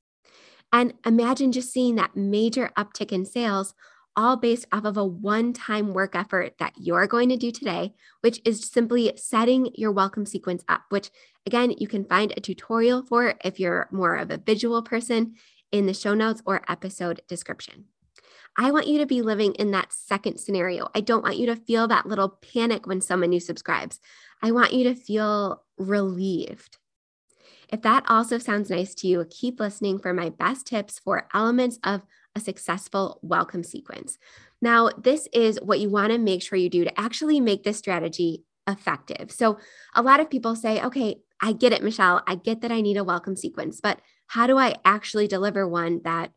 And 0.73 0.93
imagine 1.05 1.51
just 1.51 1.71
seeing 1.71 1.95
that 1.95 2.15
major 2.15 2.71
uptick 2.77 3.11
in 3.11 3.25
sales, 3.25 3.73
all 4.15 4.37
based 4.37 4.65
off 4.71 4.85
of 4.85 4.97
a 4.97 5.05
one 5.05 5.53
time 5.53 5.93
work 5.93 6.15
effort 6.15 6.53
that 6.59 6.73
you're 6.77 7.07
going 7.07 7.29
to 7.29 7.37
do 7.37 7.51
today, 7.51 7.93
which 8.21 8.41
is 8.45 8.69
simply 8.69 9.13
setting 9.15 9.71
your 9.75 9.91
welcome 9.91 10.25
sequence 10.25 10.63
up, 10.67 10.83
which 10.89 11.11
again, 11.45 11.73
you 11.77 11.87
can 11.87 12.05
find 12.05 12.31
a 12.31 12.41
tutorial 12.41 13.03
for 13.03 13.35
if 13.43 13.59
you're 13.59 13.87
more 13.91 14.15
of 14.15 14.31
a 14.31 14.37
visual 14.37 14.81
person 14.81 15.35
in 15.71 15.85
the 15.85 15.93
show 15.93 16.13
notes 16.13 16.41
or 16.45 16.61
episode 16.67 17.21
description. 17.27 17.85
I 18.57 18.71
want 18.71 18.87
you 18.87 18.99
to 18.99 19.05
be 19.05 19.21
living 19.21 19.53
in 19.55 19.71
that 19.71 19.91
second 19.91 20.39
scenario. 20.39 20.89
I 20.95 21.01
don't 21.01 21.23
want 21.23 21.37
you 21.37 21.45
to 21.47 21.57
feel 21.57 21.89
that 21.89 22.05
little 22.05 22.29
panic 22.29 22.87
when 22.87 23.01
someone 23.01 23.29
new 23.29 23.41
subscribes. 23.41 23.99
I 24.45 24.51
want 24.51 24.73
you 24.73 24.83
to 24.83 24.93
feel 24.93 25.63
relieved. 25.79 26.77
If 27.69 27.81
that 27.81 28.03
also 28.07 28.37
sounds 28.37 28.69
nice 28.69 28.93
to 28.95 29.07
you, 29.07 29.25
keep 29.27 29.59
listening 29.59 29.97
for 29.97 30.13
my 30.13 30.29
best 30.29 30.67
tips 30.67 30.99
for 30.99 31.27
elements 31.33 31.79
of 31.83 32.03
a 32.35 32.39
successful 32.39 33.19
welcome 33.23 33.63
sequence. 33.63 34.19
Now, 34.61 34.91
this 35.01 35.27
is 35.33 35.59
what 35.63 35.79
you 35.79 35.89
want 35.89 36.11
to 36.11 36.19
make 36.19 36.43
sure 36.43 36.59
you 36.59 36.69
do 36.69 36.83
to 36.83 36.99
actually 36.99 37.39
make 37.39 37.63
this 37.63 37.79
strategy 37.79 38.43
effective. 38.67 39.31
So, 39.31 39.57
a 39.95 40.03
lot 40.03 40.19
of 40.19 40.29
people 40.29 40.55
say, 40.55 40.79
okay, 40.79 41.21
I 41.41 41.51
get 41.53 41.73
it, 41.73 41.81
Michele. 41.81 42.21
I 42.27 42.35
get 42.35 42.61
that 42.61 42.71
I 42.71 42.81
need 42.81 42.97
a 42.97 43.03
welcome 43.03 43.35
sequence, 43.35 43.81
but 43.81 43.99
how 44.27 44.45
do 44.45 44.59
I 44.59 44.75
actually 44.85 45.27
deliver 45.27 45.67
one 45.67 46.01
that 46.03 46.33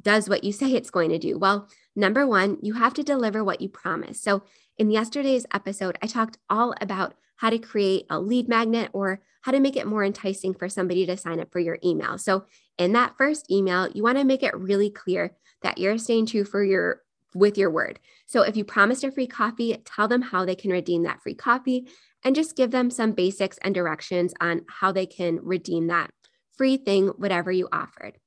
does 0.00 0.28
what 0.28 0.42
you 0.42 0.50
say 0.50 0.72
it's 0.72 0.90
going 0.90 1.10
to 1.10 1.18
do? 1.18 1.38
Well, 1.38 1.68
number 1.94 2.26
one, 2.26 2.58
you 2.60 2.72
have 2.72 2.94
to 2.94 3.04
deliver 3.04 3.44
what 3.44 3.60
you 3.60 3.68
promise. 3.68 4.20
So, 4.20 4.42
in 4.78 4.90
yesterday's 4.90 5.46
episode, 5.54 5.96
I 6.02 6.08
talked 6.08 6.38
all 6.50 6.74
about 6.80 7.14
how 7.36 7.50
to 7.50 7.58
create 7.58 8.06
a 8.10 8.20
lead 8.20 8.48
magnet 8.48 8.90
or 8.92 9.20
how 9.42 9.52
to 9.52 9.60
make 9.60 9.76
it 9.76 9.86
more 9.86 10.04
enticing 10.04 10.54
for 10.54 10.68
somebody 10.68 11.04
to 11.06 11.16
sign 11.16 11.40
up 11.40 11.52
for 11.52 11.58
your 11.58 11.78
email. 11.84 12.18
So, 12.18 12.44
in 12.78 12.92
that 12.92 13.16
first 13.18 13.50
email, 13.50 13.88
you 13.92 14.02
want 14.02 14.18
to 14.18 14.24
make 14.24 14.42
it 14.42 14.56
really 14.56 14.90
clear 14.90 15.36
that 15.62 15.78
you're 15.78 15.98
staying 15.98 16.26
true 16.26 16.44
for 16.44 16.62
your 16.64 17.02
with 17.34 17.56
your 17.58 17.70
word. 17.70 17.98
So, 18.26 18.42
if 18.42 18.56
you 18.56 18.64
promised 18.64 19.04
a 19.04 19.10
free 19.10 19.26
coffee, 19.26 19.76
tell 19.84 20.08
them 20.08 20.22
how 20.22 20.44
they 20.44 20.54
can 20.54 20.70
redeem 20.70 21.02
that 21.02 21.22
free 21.22 21.34
coffee 21.34 21.88
and 22.24 22.36
just 22.36 22.56
give 22.56 22.70
them 22.70 22.90
some 22.90 23.12
basics 23.12 23.58
and 23.62 23.74
directions 23.74 24.32
on 24.40 24.62
how 24.68 24.92
they 24.92 25.06
can 25.06 25.40
redeem 25.42 25.88
that 25.88 26.10
free 26.56 26.76
thing, 26.76 27.08
whatever 27.08 27.50
you 27.50 27.68
offered. 27.72 28.18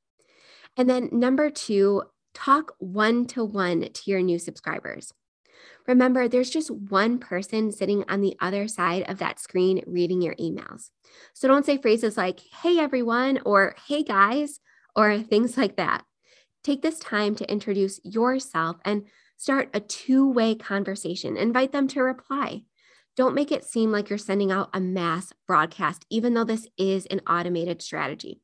And 0.78 0.90
then 0.90 1.10
number 1.12 1.50
2, 1.50 2.04
talk 2.34 2.74
one 2.80 3.26
to 3.28 3.46
one 3.46 3.88
to 3.94 4.12
your 4.12 4.22
new 4.22 4.38
subscribers. 4.38 5.14
Remember, 5.88 6.28
there's 6.28 6.50
just 6.50 6.72
one 6.72 7.20
person 7.20 7.72
sitting 7.72 8.04
on 8.10 8.22
the 8.22 8.36
other 8.40 8.68
side 8.68 9.04
of 9.08 9.20
that 9.20 9.40
screen 9.40 9.84
reading 9.86 10.22
your 10.22 10.36
emails. 10.36 10.90
So 11.34 11.48
don't 11.48 11.66
say 11.66 11.78
phrases 11.78 12.18
like, 12.18 12.40
hey, 12.62 12.80
everyone, 12.80 13.40
or 13.46 13.76
hey, 13.88 14.04
guys, 14.04 14.60
or 14.96 15.20
things 15.20 15.58
like 15.58 15.76
that. 15.78 16.04
Take 16.64 16.82
this 16.82 17.00
time 17.00 17.36
to 17.36 17.52
introduce 17.52 18.00
yourself 18.04 18.78
and 18.84 19.06
start 19.38 19.70
a 19.74 19.80
two 19.80 20.28
way 20.30 20.56
conversation. 20.56 21.38
Invite 21.38 21.72
them 21.72 21.88
to 21.90 22.02
reply. 22.02 22.64
Don't 23.16 23.36
make 23.36 23.52
it 23.52 23.64
seem 23.64 23.92
like 23.92 24.10
you're 24.10 24.18
sending 24.18 24.52
out 24.52 24.70
a 24.74 24.80
mass 24.80 25.32
broadcast, 25.48 26.06
even 26.10 26.34
though 26.34 26.44
this 26.44 26.68
is 26.78 27.06
an 27.06 27.22
automated 27.28 27.82
strategy. 27.82 28.42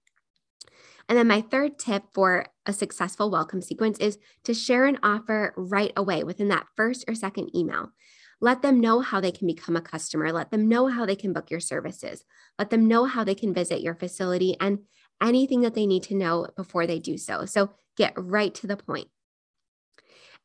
And 1.09 1.17
then 1.17 1.27
my 1.27 1.41
third 1.41 1.77
tip 1.79 2.03
for 2.13 2.47
a 2.65 2.73
successful 2.73 3.29
welcome 3.29 3.61
sequence 3.61 3.97
is 3.99 4.17
to 4.43 4.53
share 4.53 4.85
an 4.85 4.99
offer 5.03 5.53
right 5.57 5.91
away 5.95 6.23
within 6.23 6.47
that 6.49 6.67
first 6.75 7.05
or 7.07 7.15
second 7.15 7.55
email. 7.55 7.91
Let 8.39 8.61
them 8.63 8.79
know 8.79 9.01
how 9.01 9.21
they 9.21 9.31
can 9.31 9.47
become 9.47 9.75
a 9.75 9.81
customer. 9.81 10.31
Let 10.31 10.49
them 10.49 10.67
know 10.67 10.87
how 10.87 11.05
they 11.05 11.15
can 11.15 11.31
book 11.31 11.51
your 11.51 11.59
services. 11.59 12.23
Let 12.57 12.71
them 12.71 12.87
know 12.87 13.05
how 13.05 13.23
they 13.23 13.35
can 13.35 13.53
visit 13.53 13.81
your 13.81 13.95
facility 13.95 14.55
and 14.59 14.79
anything 15.21 15.61
that 15.61 15.75
they 15.75 15.85
need 15.85 16.03
to 16.03 16.15
know 16.15 16.47
before 16.55 16.87
they 16.87 16.99
do 16.99 17.17
so. 17.17 17.45
So 17.45 17.71
get 17.95 18.13
right 18.17 18.53
to 18.55 18.67
the 18.67 18.77
point. 18.77 19.09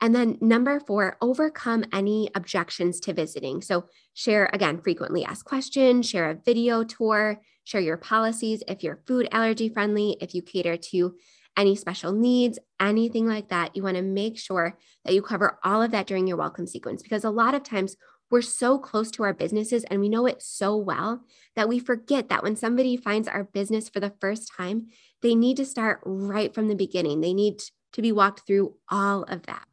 And 0.00 0.14
then 0.14 0.36
number 0.42 0.78
four, 0.78 1.16
overcome 1.22 1.84
any 1.90 2.28
objections 2.34 3.00
to 3.00 3.14
visiting. 3.14 3.62
So 3.62 3.86
share 4.12 4.50
again, 4.52 4.78
frequently 4.82 5.24
asked 5.24 5.46
questions, 5.46 6.08
share 6.08 6.28
a 6.28 6.34
video 6.34 6.84
tour, 6.84 7.40
share 7.66 7.80
your 7.80 7.96
policies 7.96 8.62
if 8.68 8.82
you're 8.82 9.02
food 9.06 9.28
allergy 9.32 9.68
friendly, 9.68 10.16
if 10.20 10.34
you 10.34 10.40
cater 10.40 10.76
to 10.76 11.16
any 11.56 11.74
special 11.74 12.12
needs, 12.12 12.58
anything 12.80 13.26
like 13.26 13.48
that. 13.48 13.74
You 13.74 13.82
want 13.82 13.96
to 13.96 14.02
make 14.02 14.38
sure 14.38 14.78
that 15.04 15.14
you 15.14 15.20
cover 15.20 15.58
all 15.64 15.82
of 15.82 15.90
that 15.90 16.06
during 16.06 16.26
your 16.26 16.36
welcome 16.36 16.66
sequence 16.66 17.02
because 17.02 17.24
a 17.24 17.30
lot 17.30 17.54
of 17.54 17.64
times 17.64 17.96
we're 18.30 18.42
so 18.42 18.78
close 18.78 19.10
to 19.12 19.24
our 19.24 19.34
businesses 19.34 19.84
and 19.84 20.00
we 20.00 20.08
know 20.08 20.26
it 20.26 20.42
so 20.42 20.76
well 20.76 21.22
that 21.56 21.68
we 21.68 21.78
forget 21.78 22.28
that 22.28 22.42
when 22.42 22.56
somebody 22.56 22.96
finds 22.96 23.26
our 23.26 23.44
business 23.44 23.88
for 23.88 24.00
the 24.00 24.14
first 24.20 24.50
time, 24.56 24.86
they 25.22 25.34
need 25.34 25.56
to 25.56 25.64
start 25.64 26.00
right 26.04 26.54
from 26.54 26.68
the 26.68 26.74
beginning. 26.74 27.20
They 27.20 27.34
need 27.34 27.60
to 27.92 28.02
be 28.02 28.12
walked 28.12 28.46
through 28.46 28.74
all 28.88 29.24
of 29.24 29.42
that. 29.46 29.64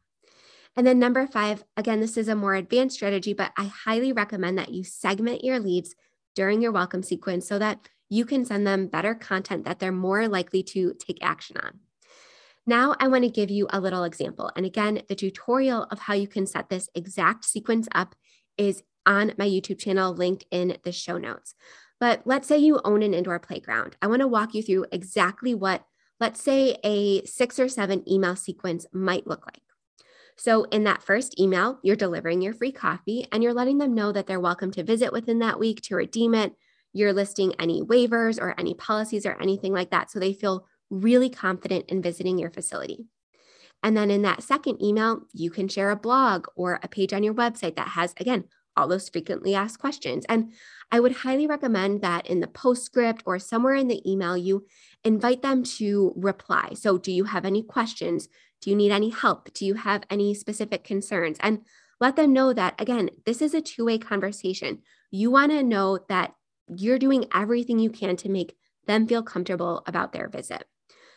And 0.76 0.84
then 0.86 0.98
number 0.98 1.26
five, 1.26 1.64
again, 1.76 2.00
this 2.00 2.16
is 2.16 2.26
a 2.26 2.34
more 2.34 2.54
advanced 2.54 2.96
strategy, 2.96 3.32
but 3.32 3.52
I 3.56 3.64
highly 3.64 4.12
recommend 4.12 4.58
that 4.58 4.72
you 4.72 4.82
segment 4.82 5.44
your 5.44 5.60
leads 5.60 5.94
during 6.34 6.62
your 6.62 6.72
welcome 6.72 7.02
sequence 7.02 7.46
so 7.46 7.58
that 7.58 7.88
you 8.08 8.24
can 8.24 8.44
send 8.44 8.66
them 8.66 8.86
better 8.86 9.14
content 9.14 9.64
that 9.64 9.78
they're 9.78 9.92
more 9.92 10.28
likely 10.28 10.62
to 10.62 10.94
take 10.94 11.18
action 11.22 11.56
on. 11.56 11.80
Now, 12.66 12.94
I 12.98 13.08
want 13.08 13.24
to 13.24 13.30
give 13.30 13.50
you 13.50 13.66
a 13.70 13.80
little 13.80 14.04
example. 14.04 14.50
And 14.56 14.64
again, 14.64 15.02
the 15.08 15.14
tutorial 15.14 15.84
of 15.90 15.98
how 15.98 16.14
you 16.14 16.26
can 16.26 16.46
set 16.46 16.68
this 16.68 16.88
exact 16.94 17.44
sequence 17.44 17.88
up 17.94 18.14
is 18.56 18.82
on 19.04 19.32
my 19.36 19.46
YouTube 19.46 19.78
channel 19.78 20.14
linked 20.14 20.44
in 20.50 20.78
the 20.82 20.92
show 20.92 21.18
notes. 21.18 21.54
But 22.00 22.22
let's 22.24 22.48
say 22.48 22.58
you 22.58 22.80
own 22.84 23.02
an 23.02 23.14
indoor 23.14 23.38
playground. 23.38 23.96
I 24.00 24.06
want 24.06 24.20
to 24.20 24.28
walk 24.28 24.54
you 24.54 24.62
through 24.62 24.86
exactly 24.92 25.54
what, 25.54 25.84
let's 26.20 26.42
say, 26.42 26.78
a 26.82 27.24
six 27.24 27.58
or 27.58 27.68
seven 27.68 28.02
email 28.10 28.36
sequence 28.36 28.86
might 28.92 29.26
look 29.26 29.44
like. 29.46 29.62
So, 30.36 30.64
in 30.64 30.84
that 30.84 31.02
first 31.02 31.38
email, 31.38 31.78
you're 31.82 31.96
delivering 31.96 32.42
your 32.42 32.54
free 32.54 32.72
coffee 32.72 33.26
and 33.30 33.42
you're 33.42 33.54
letting 33.54 33.78
them 33.78 33.94
know 33.94 34.12
that 34.12 34.26
they're 34.26 34.40
welcome 34.40 34.70
to 34.72 34.82
visit 34.82 35.12
within 35.12 35.38
that 35.40 35.58
week 35.58 35.80
to 35.82 35.94
redeem 35.94 36.34
it. 36.34 36.52
You're 36.92 37.12
listing 37.12 37.54
any 37.58 37.82
waivers 37.82 38.40
or 38.40 38.54
any 38.58 38.74
policies 38.74 39.26
or 39.26 39.40
anything 39.40 39.72
like 39.72 39.90
that. 39.90 40.10
So 40.10 40.18
they 40.18 40.32
feel 40.32 40.66
really 40.90 41.30
confident 41.30 41.86
in 41.88 42.02
visiting 42.02 42.38
your 42.38 42.50
facility. 42.50 43.06
And 43.82 43.96
then 43.96 44.10
in 44.10 44.22
that 44.22 44.42
second 44.42 44.82
email, 44.82 45.22
you 45.32 45.50
can 45.50 45.68
share 45.68 45.90
a 45.90 45.96
blog 45.96 46.46
or 46.56 46.80
a 46.82 46.88
page 46.88 47.12
on 47.12 47.22
your 47.22 47.34
website 47.34 47.76
that 47.76 47.88
has, 47.88 48.14
again, 48.18 48.44
all 48.76 48.88
those 48.88 49.08
frequently 49.08 49.54
asked 49.54 49.78
questions. 49.78 50.24
And 50.28 50.52
I 50.90 51.00
would 51.00 51.12
highly 51.12 51.46
recommend 51.46 52.02
that 52.02 52.26
in 52.26 52.40
the 52.40 52.46
postscript 52.46 53.22
or 53.26 53.38
somewhere 53.38 53.74
in 53.74 53.88
the 53.88 54.02
email, 54.10 54.36
you 54.36 54.66
invite 55.02 55.42
them 55.42 55.64
to 55.64 56.12
reply. 56.16 56.74
So, 56.74 56.98
do 56.98 57.12
you 57.12 57.24
have 57.24 57.44
any 57.44 57.62
questions? 57.62 58.28
Do 58.60 58.70
you 58.70 58.76
need 58.76 58.92
any 58.92 59.10
help? 59.10 59.52
Do 59.52 59.66
you 59.66 59.74
have 59.74 60.04
any 60.08 60.34
specific 60.34 60.84
concerns? 60.84 61.38
And 61.40 61.62
let 62.00 62.16
them 62.16 62.32
know 62.32 62.52
that, 62.52 62.80
again, 62.80 63.10
this 63.26 63.42
is 63.42 63.54
a 63.54 63.60
two 63.60 63.84
way 63.84 63.98
conversation. 63.98 64.80
You 65.10 65.30
want 65.30 65.52
to 65.52 65.62
know 65.62 65.98
that 66.08 66.34
you're 66.68 66.98
doing 66.98 67.26
everything 67.34 67.78
you 67.78 67.90
can 67.90 68.16
to 68.16 68.28
make 68.28 68.56
them 68.86 69.06
feel 69.06 69.22
comfortable 69.22 69.82
about 69.86 70.12
their 70.12 70.28
visit. 70.28 70.64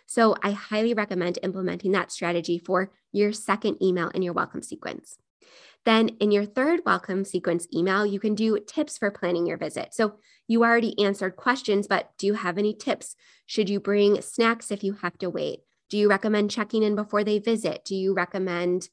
So 0.06 0.36
I 0.42 0.52
highly 0.52 0.94
recommend 0.94 1.40
implementing 1.44 1.92
that 1.92 2.12
strategy 2.12 2.58
for 2.58 2.92
your 3.12 3.34
second 3.34 3.82
email 3.84 4.10
in 4.10 4.22
your 4.22 4.34
welcome 4.34 4.62
sequence. 4.62 5.18
Then 5.88 6.10
in 6.20 6.32
your 6.32 6.44
third 6.44 6.82
welcome 6.86 7.24
sequence 7.24 7.66
email, 7.74 8.06
you 8.06 8.20
can 8.20 8.36
do 8.36 8.60
tips 8.60 8.98
for 8.98 9.10
planning 9.10 9.46
your 9.48 9.56
visit. 9.56 9.94
So 9.94 10.16
you 10.46 10.66
already 10.66 11.02
answered 11.02 11.38
questions, 11.38 11.88
but 11.88 12.12
do 12.18 12.28
you 12.28 12.34
have 12.34 12.58
any 12.58 12.74
tips? 12.74 13.16
Should 13.46 13.70
you 13.70 13.80
bring 13.80 14.22
snacks 14.22 14.70
if 14.70 14.84
you 14.84 14.98
have 15.02 15.18
to 15.20 15.30
wait? 15.30 15.60
Do 15.90 15.98
you 15.98 16.10
recommend 16.10 16.52
checking 16.52 16.84
in 16.84 16.96
before 16.98 17.24
they 17.24 17.40
visit? 17.40 17.86
Do 17.86 17.96
you 17.96 18.14
recommend 18.14 18.90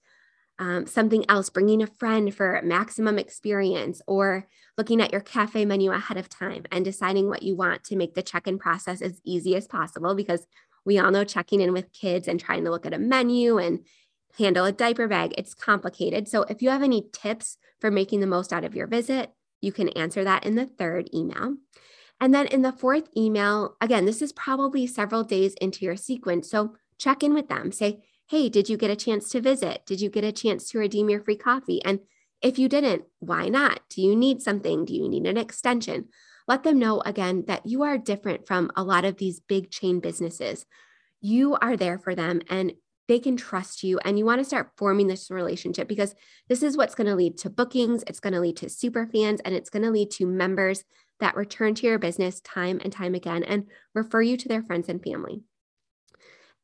um, 0.61 0.87
something 0.87 1.25
else, 1.29 1.51
bringing 1.51 1.83
a 1.83 1.89
friend 1.89 2.33
for 2.33 2.61
maximum 2.63 3.19
experience, 3.19 4.01
or 4.07 4.47
looking 4.79 5.01
at 5.01 5.11
your 5.11 5.21
cafe 5.21 5.65
menu 5.65 5.91
ahead 5.91 6.17
of 6.17 6.29
time 6.29 6.63
and 6.71 6.85
deciding 6.85 7.29
what 7.29 7.43
you 7.43 7.57
want 7.57 7.83
to 7.87 7.97
make 7.97 8.15
the 8.15 8.23
check 8.23 8.47
in 8.47 8.57
process 8.57 9.03
as 9.03 9.21
easy 9.25 9.57
as 9.57 9.67
possible? 9.67 10.15
Because 10.15 10.47
we 10.87 11.01
all 11.01 11.11
know 11.11 11.25
checking 11.25 11.61
in 11.61 11.73
with 11.73 11.93
kids 11.93 12.29
and 12.29 12.39
trying 12.39 12.63
to 12.63 12.71
look 12.71 12.87
at 12.87 12.95
a 12.95 12.99
menu 13.01 13.59
and 13.59 13.81
handle 14.39 14.65
a 14.65 14.73
diaper 14.73 15.09
bag, 15.09 15.35
it's 15.37 15.55
complicated. 15.55 16.29
So 16.29 16.43
if 16.43 16.63
you 16.63 16.71
have 16.71 16.83
any 16.83 17.07
tips 17.13 17.57
for 17.81 17.91
making 17.91 18.21
the 18.21 18.27
most 18.27 18.53
out 18.53 18.65
of 18.65 18.75
your 18.75 18.87
visit, 18.87 19.33
you 19.61 19.73
can 19.73 19.89
answer 19.91 20.25
that 20.25 20.45
in 20.45 20.55
the 20.55 20.67
third 20.67 21.09
email. 21.15 21.57
And 22.21 22.35
then 22.35 22.47
in 22.47 22.63
the 22.63 22.73
fourth 22.73 23.09
email, 23.17 23.77
again, 23.81 24.05
this 24.05 24.23
is 24.23 24.33
probably 24.33 24.87
several 24.87 25.25
days 25.25 25.55
into 25.55 25.85
your 25.85 25.97
sequence. 25.97 26.51
So 26.51 26.77
check 26.99 27.23
in 27.23 27.35
with 27.35 27.49
them. 27.49 27.73
Say, 27.73 28.05
hey, 28.29 28.49
did 28.49 28.69
you 28.69 28.77
get 28.77 28.91
a 28.91 28.97
chance 28.97 29.29
to 29.31 29.41
visit? 29.41 29.83
Did 29.87 30.01
you 30.01 30.09
get 30.11 30.25
a 30.25 30.33
chance 30.33 30.69
to 30.71 30.79
redeem 30.79 31.11
your 31.11 31.21
free 31.21 31.37
coffee? 31.37 31.83
And 31.85 32.01
if 32.41 32.59
you 32.59 32.69
didn't, 32.69 33.05
why 33.19 33.49
not? 33.49 33.81
Do 33.91 34.03
you 34.03 34.15
need 34.15 34.43
something? 34.43 34.85
Do 34.85 34.95
you 34.95 35.09
need 35.09 35.27
an 35.27 35.37
extension? 35.37 36.09
Let 36.47 36.63
them 36.63 36.79
know 36.79 37.01
again 37.01 37.45
that 37.47 37.67
you 37.67 37.83
are 37.83 37.99
different 37.99 38.47
from 38.47 38.71
a 38.77 38.85
lot 38.85 39.05
of 39.05 39.17
these 39.17 39.41
big 39.41 39.71
chain 39.71 40.01
businesses. 40.01 40.67
You 41.21 41.57
are 41.57 41.77
there 41.77 41.99
for 41.99 42.15
them 42.15 42.43
and 42.51 42.75
they 43.09 43.19
can 43.19 43.37
trust 43.37 43.83
you 43.83 43.99
and 43.99 44.19
you 44.19 44.25
want 44.25 44.41
to 44.41 44.45
start 44.45 44.71
forming 44.77 45.07
this 45.07 45.31
relationship 45.31 45.89
because 45.89 46.15
this 46.49 46.63
is 46.63 46.77
what's 46.77 46.95
going 46.95 47.07
to 47.07 47.15
lead 47.15 47.37
to 47.39 47.51
bookings, 47.51 48.03
it's 48.07 48.21
going 48.21 48.33
to 48.33 48.41
lead 48.41 48.57
to 48.59 48.69
super 48.69 49.07
fans, 49.07 49.41
and 49.45 49.55
it's 49.55 49.71
going 49.71 49.83
to 49.83 49.91
lead 49.91 50.11
to 50.13 50.27
members 50.27 50.85
that 51.21 51.37
return 51.37 51.75
to 51.75 51.87
your 51.87 51.99
business 51.99 52.41
time 52.41 52.81
and 52.83 52.93
time 52.93 53.15
again 53.15 53.45
and 53.45 53.69
refer 53.95 54.23
you 54.23 54.37
to 54.37 54.49
their 54.49 54.63
friends 54.63 54.89
and 54.89 55.03
family. 55.03 55.43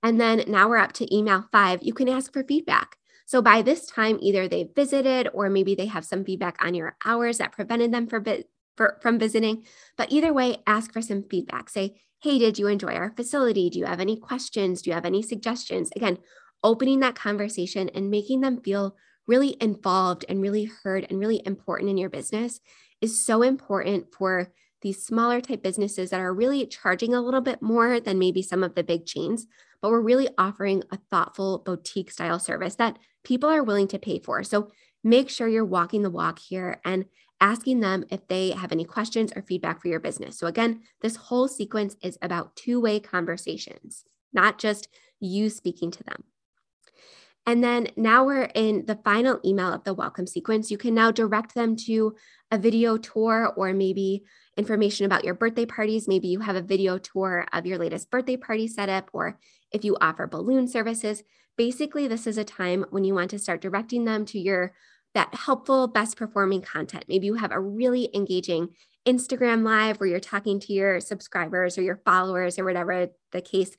And 0.03 0.21
then 0.21 0.45
now 0.47 0.69
we're 0.69 0.79
up 0.79 0.93
to 0.95 1.15
email 1.15 1.47
five. 1.53 1.81
You 1.83 1.93
can 1.93 2.09
ask 2.09 2.33
for 2.33 2.43
feedback. 2.43 2.97
So 3.27 3.41
by 3.41 3.63
this 3.63 3.87
time, 3.87 4.19
either 4.21 4.49
they've 4.49 4.75
visited 4.75 5.29
or 5.33 5.49
maybe 5.51 5.75
they 5.75 5.87
have 5.87 6.05
some 6.05 6.25
feedback 6.25 6.57
on 6.65 6.75
your 6.75 6.97
hours 7.05 7.39
that 7.39 7.53
prevented 7.53 7.93
them 7.93 8.09
for, 8.09 8.99
from 9.01 9.19
visiting. 9.19 9.65
But 9.97 10.11
either 10.11 10.33
way, 10.33 10.57
ask 10.67 10.93
for 10.93 11.03
some 11.03 11.23
feedback. 11.31 11.69
Say, 11.69 12.01
hey, 12.23 12.39
did 12.39 12.59
you 12.59 12.67
enjoy 12.67 12.95
our 12.95 13.13
facility? 13.17 13.71
Do 13.71 13.79
you 13.79 13.87
have 13.87 14.01
any 14.01 14.17
questions? 14.17 14.83
Do 14.83 14.91
you 14.91 14.95
have 14.95 15.07
any 15.07 15.23
suggestions? 15.23 15.91
Again, 15.97 16.19
opening 16.63 17.01
that 17.01 17.15
conversation 17.15 17.89
and 17.91 18.11
making 18.11 18.41
them 18.41 18.61
feel 18.61 18.97
really 19.27 19.57
involved 19.61 20.25
and 20.29 20.43
really 20.43 20.71
heard 20.83 21.07
and 21.09 21.19
really 21.19 21.43
important 21.47 21.91
in 21.91 21.97
your 21.97 22.11
business 22.11 22.61
is 23.01 23.25
so 23.25 23.43
important 23.43 24.07
for 24.13 24.53
these 24.83 25.05
smaller 25.05 25.41
type 25.41 25.63
businesses 25.63 26.11
that 26.11 26.21
are 26.21 26.35
really 26.35 26.67
charging 26.67 27.15
a 27.15 27.21
little 27.21 27.41
bit 27.41 27.63
more 27.63 28.01
than 28.01 28.19
maybe 28.19 28.43
some 28.43 28.63
of 28.63 28.75
the 28.75 28.83
big 28.83 29.07
chains, 29.07 29.47
but 29.81 29.91
we're 29.91 30.01
really 30.01 30.29
offering 30.39 30.83
a 30.91 30.99
thoughtful 31.11 31.59
boutique 31.59 32.11
style 32.11 32.39
service 32.39 32.77
that 32.77 32.99
people 33.25 33.49
are 33.49 33.63
willing 33.63 33.89
to 33.89 33.99
pay 33.99 34.19
for. 34.19 34.43
So 34.43 34.71
make 35.05 35.29
sure 35.29 35.49
you're 35.49 35.65
walking 35.65 36.03
the 36.03 36.11
walk 36.11 36.39
here 36.39 36.81
and 36.85 37.05
asking 37.41 37.81
them 37.81 38.05
if 38.11 38.27
they 38.29 38.51
have 38.51 38.73
any 38.73 38.85
questions 38.85 39.33
or 39.35 39.43
feedback 39.43 39.81
for 39.81 39.89
your 39.89 40.01
business. 40.01 40.39
So, 40.39 40.47
again, 40.47 40.83
this 41.01 41.17
whole 41.17 41.49
sequence 41.49 41.97
is 42.03 42.19
about 42.23 42.57
two 42.57 42.81
way 42.81 43.01
conversations, 43.01 44.05
not 44.33 44.59
just 44.59 44.89
you 45.21 45.51
speaking 45.51 45.91
to 45.93 46.05
them. 46.05 46.25
And 47.47 47.65
then 47.65 47.89
now 47.97 48.25
we're 48.25 48.51
in 48.55 48.85
the 48.87 48.99
final 49.03 49.41
email 49.45 49.73
of 49.73 49.85
the 49.85 49.95
welcome 49.95 50.27
sequence. 50.27 50.71
You 50.71 50.79
can 50.79 50.95
now 50.95 51.11
direct 51.11 51.55
them 51.55 51.75
to 51.87 52.15
a 52.51 52.59
video 52.59 52.97
tour 52.97 53.53
or 53.57 53.73
maybe 53.73 54.25
information 54.57 55.07
about 55.07 55.25
your 55.25 55.35
birthday 55.35 55.65
parties. 55.65 56.07
Maybe 56.07 56.29
you 56.29 56.41
have 56.41 56.57
a 56.57 56.63
video 56.63 56.99
tour 56.99 57.47
of 57.53 57.65
your 57.65 57.79
latest 57.79 58.11
birthday 58.11 58.37
party 58.37 58.69
setup, 58.69 59.11
or 59.13 59.39
if 59.73 59.85
you 59.85 59.97
offer 60.01 60.27
balloon 60.27 60.69
services. 60.69 61.23
Basically, 61.57 62.07
this 62.07 62.27
is 62.27 62.39
a 62.39 62.45
time 62.45 62.85
when 62.91 63.05
you 63.05 63.15
want 63.15 63.31
to 63.31 63.39
start 63.39 63.61
directing 63.61 64.05
them 64.05 64.25
to 64.27 64.39
your 64.39 64.75
that 65.15 65.35
helpful, 65.35 65.89
best 65.89 66.17
performing 66.17 66.63
content. 66.63 67.05
Maybe 67.09 67.27
you 67.27 67.35
have 67.35 67.53
a 67.53 67.61
really 67.61 68.11
engaging 68.15 68.69
Instagram 69.07 69.65
live 69.65 69.99
where 69.99 70.09
you're 70.09 70.21
talking 70.21 70.61
to 70.61 70.73
your 70.73 71.01
subscribers 71.01 71.79
or 71.79 71.83
your 71.83 72.01
followers 72.05 72.59
or 72.59 72.65
whatever 72.65 73.09
the 73.33 73.41
case. 73.41 73.77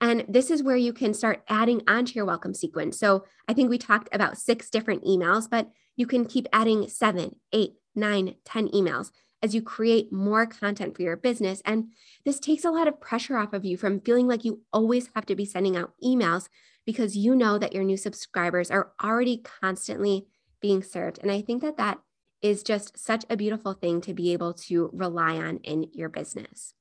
And 0.00 0.24
this 0.28 0.50
is 0.50 0.62
where 0.62 0.76
you 0.76 0.92
can 0.92 1.14
start 1.14 1.44
adding 1.48 1.82
onto 1.86 2.14
your 2.14 2.24
welcome 2.24 2.54
sequence. 2.54 2.98
So 2.98 3.24
I 3.48 3.52
think 3.52 3.70
we 3.70 3.78
talked 3.78 4.08
about 4.12 4.36
six 4.36 4.68
different 4.68 5.04
emails, 5.04 5.48
but 5.48 5.70
you 5.96 6.06
can 6.06 6.24
keep 6.24 6.48
adding 6.52 6.88
seven, 6.88 7.36
eight, 7.52 7.74
nine, 7.94 8.34
ten 8.44 8.68
emails 8.68 9.10
as 9.42 9.54
you 9.54 9.62
create 9.62 10.12
more 10.12 10.46
content 10.46 10.96
for 10.96 11.02
your 11.02 11.16
business. 11.16 11.62
And 11.64 11.92
this 12.24 12.40
takes 12.40 12.64
a 12.64 12.70
lot 12.70 12.88
of 12.88 13.00
pressure 13.00 13.36
off 13.36 13.52
of 13.52 13.64
you 13.64 13.76
from 13.76 14.00
feeling 14.00 14.26
like 14.26 14.44
you 14.44 14.62
always 14.72 15.10
have 15.14 15.26
to 15.26 15.36
be 15.36 15.44
sending 15.44 15.76
out 15.76 15.92
emails 16.02 16.48
because 16.86 17.16
you 17.16 17.36
know 17.36 17.58
that 17.58 17.72
your 17.72 17.84
new 17.84 17.96
subscribers 17.96 18.70
are 18.70 18.92
already 19.02 19.38
constantly 19.60 20.26
being 20.64 20.82
served. 20.82 21.18
And 21.20 21.30
I 21.30 21.42
think 21.42 21.60
that 21.60 21.76
that 21.76 21.98
is 22.40 22.62
just 22.62 22.96
such 22.96 23.22
a 23.28 23.36
beautiful 23.36 23.74
thing 23.74 24.00
to 24.00 24.14
be 24.14 24.32
able 24.32 24.54
to 24.54 24.88
rely 24.94 25.36
on 25.36 25.58
in 25.58 25.90
your 25.92 26.08
business. 26.08 26.72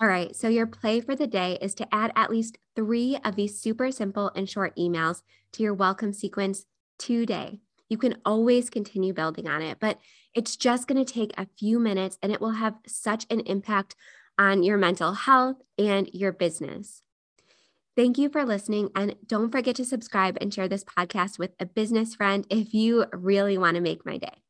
All 0.00 0.06
right, 0.06 0.36
so 0.36 0.46
your 0.46 0.68
play 0.68 1.00
for 1.00 1.16
the 1.16 1.26
day 1.26 1.58
is 1.60 1.74
to 1.74 1.88
add 1.92 2.12
at 2.14 2.30
least 2.30 2.58
three 2.76 3.18
of 3.24 3.34
these 3.34 3.58
super 3.58 3.90
simple 3.90 4.30
and 4.36 4.48
short 4.48 4.76
emails 4.76 5.22
to 5.50 5.64
your 5.64 5.74
welcome 5.74 6.12
sequence 6.12 6.64
today. 6.96 7.58
You 7.88 7.98
can 7.98 8.18
always 8.24 8.70
continue 8.70 9.12
building 9.12 9.48
on 9.48 9.62
it, 9.62 9.78
but 9.80 9.98
it's 10.32 10.54
just 10.54 10.86
going 10.86 11.04
to 11.04 11.12
take 11.12 11.32
a 11.36 11.48
few 11.58 11.80
minutes 11.80 12.18
and 12.22 12.30
it 12.30 12.40
will 12.40 12.52
have 12.52 12.76
such 12.86 13.26
an 13.30 13.40
impact 13.40 13.96
on 14.38 14.62
your 14.62 14.78
mental 14.78 15.12
health 15.12 15.56
and 15.76 16.08
your 16.12 16.30
business. 16.30 17.02
Thank 17.94 18.16
you 18.16 18.30
for 18.30 18.44
listening. 18.44 18.90
And 18.94 19.16
don't 19.26 19.52
forget 19.52 19.76
to 19.76 19.84
subscribe 19.84 20.38
and 20.40 20.52
share 20.52 20.68
this 20.68 20.84
podcast 20.84 21.38
with 21.38 21.50
a 21.60 21.66
business 21.66 22.14
friend 22.14 22.46
if 22.48 22.72
you 22.72 23.04
really 23.12 23.58
want 23.58 23.74
to 23.74 23.82
make 23.82 24.06
my 24.06 24.16
day. 24.16 24.42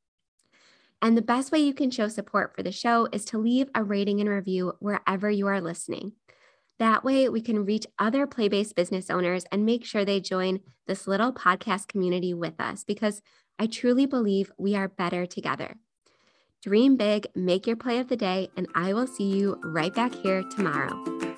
And 1.01 1.17
the 1.17 1.23
best 1.23 1.51
way 1.51 1.59
you 1.59 1.75
can 1.75 1.91
show 1.91 2.07
support 2.07 2.55
for 2.55 2.63
the 2.63 2.71
show 2.71 3.09
is 3.13 3.25
to 3.27 3.39
leave 3.39 3.69
a 3.75 3.83
rating 3.83 4.21
and 4.21 4.31
review 4.31 4.75
wherever 4.79 5.29
you 5.29 5.49
are 5.49 5.61
listening. 5.61 6.13
That 6.79 7.03
way, 7.05 7.29
we 7.29 7.41
can 7.41 7.65
reach 7.65 7.87
other 7.99 8.27
play 8.27 8.49
based 8.49 8.77
business 8.77 9.11
owners 9.11 9.45
and 9.51 9.67
make 9.67 9.85
sure 9.85 10.05
they 10.05 10.21
join 10.21 10.61
this 10.87 11.09
little 11.09 11.33
podcast 11.33 11.89
community 11.89 12.35
with 12.35 12.61
us 12.61 12.85
because 12.85 13.23
I 13.59 13.67
truly 13.67 14.07
believe 14.07 14.53
we 14.57 14.77
are 14.77 14.89
better 14.89 15.27
together. 15.27 15.77
Dream 16.63 16.97
big, 16.97 17.27
make 17.35 17.67
your 17.67 17.77
play 17.77 17.99
of 17.99 18.07
the 18.09 18.17
day, 18.17 18.49
and 18.57 18.69
I 18.75 18.93
will 18.93 19.09
see 19.09 19.25
you 19.25 19.59
right 19.65 19.93
back 19.93 20.15
here 20.15 20.45
tomorrow. 20.45 21.32